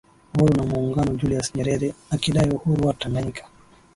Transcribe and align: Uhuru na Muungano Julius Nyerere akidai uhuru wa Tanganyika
Uhuru 0.35 0.53
na 0.57 0.63
Muungano 0.69 1.11
Julius 1.19 1.47
Nyerere 1.53 1.89
akidai 2.15 2.49
uhuru 2.57 2.87
wa 2.87 2.93
Tanganyika 2.99 3.43